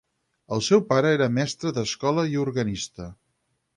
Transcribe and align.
El 0.55 0.63
seu 0.67 0.81
pare 0.93 1.11
era 1.17 1.27
mestre 1.35 1.73
d'escola 1.75 2.25
i 2.33 2.41
organista. 2.47 3.11